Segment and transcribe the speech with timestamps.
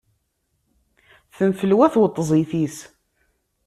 [1.35, 2.77] Tenfelwa tweṭzit-is.